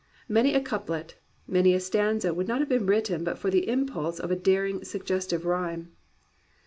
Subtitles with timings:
[0.27, 1.13] Many a coup let,
[1.47, 4.83] many a stanza would not have been written but for the impulse of a daring,
[4.83, 5.91] suggestive rhyme.